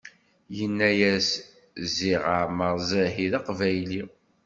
Yenna-yas 0.57 1.29
ziɣ 1.95 2.23
Ɛmer 2.43 2.75
Zzahi 2.87 3.25
d 3.31 3.33
aqbayli! 3.39 4.01